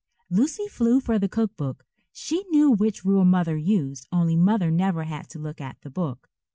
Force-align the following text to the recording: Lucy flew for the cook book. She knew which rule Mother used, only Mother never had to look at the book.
Lucy 0.31 0.67
flew 0.67 0.99
for 0.99 1.19
the 1.19 1.29
cook 1.29 1.55
book. 1.55 1.85
She 2.11 2.43
knew 2.49 2.71
which 2.71 3.05
rule 3.05 3.23
Mother 3.23 3.55
used, 3.55 4.07
only 4.11 4.35
Mother 4.35 4.71
never 4.71 5.03
had 5.03 5.29
to 5.29 5.37
look 5.37 5.61
at 5.61 5.79
the 5.81 5.91
book. 5.91 6.27